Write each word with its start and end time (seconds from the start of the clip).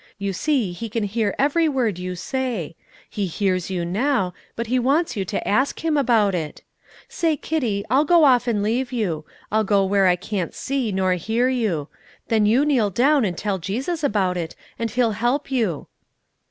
You 0.17 0.33
see 0.33 0.71
He 0.71 0.89
can 0.89 1.03
hear 1.03 1.35
every 1.37 1.69
word 1.69 1.99
you 1.99 2.15
say; 2.15 2.75
He 3.07 3.27
hears 3.27 3.69
you 3.69 3.85
now, 3.85 4.33
but 4.55 4.65
He 4.65 4.79
wants 4.79 5.15
you 5.15 5.25
to 5.25 5.47
ask 5.47 5.85
Him 5.85 5.95
about 5.95 6.33
it. 6.33 6.63
Say, 7.07 7.37
Kitty, 7.37 7.85
I'll 7.87 8.03
go 8.03 8.23
off 8.23 8.47
and 8.47 8.63
leave 8.63 8.91
you, 8.91 9.25
I'll 9.51 9.63
go 9.63 9.85
where 9.85 10.07
I 10.07 10.15
can't 10.15 10.55
see 10.55 10.91
nor 10.91 11.13
hear 11.13 11.49
you, 11.49 11.87
then 12.29 12.47
you 12.47 12.65
kneel 12.65 12.89
down 12.89 13.23
and 13.25 13.37
tell 13.37 13.59
Jesus 13.59 14.03
about 14.03 14.37
it, 14.37 14.55
and 14.79 14.89
He'll 14.89 15.11
help 15.11 15.51
you." 15.51 15.85